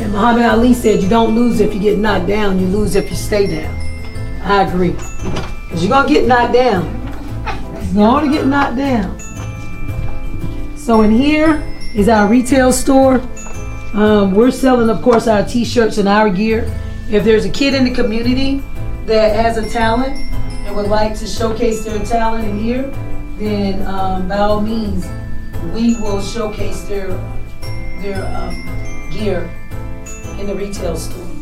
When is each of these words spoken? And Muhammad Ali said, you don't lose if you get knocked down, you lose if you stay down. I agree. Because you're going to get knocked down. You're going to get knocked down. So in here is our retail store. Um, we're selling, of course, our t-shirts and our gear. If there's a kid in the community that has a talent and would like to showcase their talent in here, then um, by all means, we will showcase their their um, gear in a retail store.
And 0.00 0.12
Muhammad 0.12 0.46
Ali 0.46 0.72
said, 0.72 1.02
you 1.02 1.10
don't 1.10 1.34
lose 1.34 1.60
if 1.60 1.74
you 1.74 1.80
get 1.80 1.98
knocked 1.98 2.26
down, 2.26 2.58
you 2.58 2.66
lose 2.66 2.96
if 2.96 3.10
you 3.10 3.16
stay 3.16 3.46
down. 3.46 3.74
I 4.42 4.62
agree. 4.62 4.92
Because 4.92 5.84
you're 5.84 5.90
going 5.90 6.08
to 6.08 6.14
get 6.14 6.26
knocked 6.26 6.54
down. 6.54 6.86
You're 7.92 7.94
going 7.94 8.30
to 8.30 8.34
get 8.34 8.46
knocked 8.46 8.78
down. 8.78 9.18
So 10.78 11.02
in 11.02 11.10
here 11.10 11.62
is 11.94 12.08
our 12.08 12.26
retail 12.28 12.72
store. 12.72 13.20
Um, 13.92 14.34
we're 14.34 14.50
selling, 14.50 14.88
of 14.88 15.02
course, 15.02 15.26
our 15.26 15.44
t-shirts 15.44 15.98
and 15.98 16.08
our 16.08 16.30
gear. 16.30 16.74
If 17.10 17.22
there's 17.22 17.44
a 17.44 17.50
kid 17.50 17.74
in 17.74 17.84
the 17.84 17.94
community 17.94 18.62
that 19.04 19.36
has 19.36 19.58
a 19.58 19.68
talent 19.68 20.16
and 20.16 20.74
would 20.76 20.88
like 20.88 21.14
to 21.18 21.26
showcase 21.26 21.84
their 21.84 22.02
talent 22.06 22.48
in 22.48 22.58
here, 22.58 22.84
then 23.36 23.86
um, 23.86 24.28
by 24.28 24.38
all 24.38 24.62
means, 24.62 25.06
we 25.74 25.96
will 25.96 26.22
showcase 26.22 26.84
their 26.84 27.08
their 28.00 28.24
um, 28.34 29.10
gear 29.12 29.50
in 30.40 30.48
a 30.48 30.54
retail 30.54 30.96
store. 30.96 31.39